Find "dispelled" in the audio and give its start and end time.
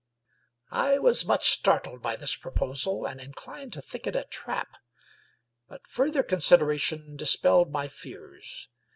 7.15-7.69